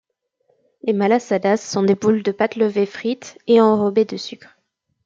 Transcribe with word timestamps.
Les 0.81 0.93
malasadas 0.93 1.57
sont 1.57 1.83
des 1.83 1.93
boules 1.93 2.23
de 2.23 2.31
pâte 2.31 2.55
levée 2.55 2.87
frites 2.87 3.37
et 3.45 3.61
enrobées 3.61 4.03
de 4.05 4.17
sucre. 4.17 4.57